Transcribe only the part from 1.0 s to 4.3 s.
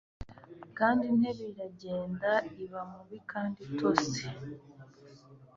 intebe iragenda iba mubi kandi itose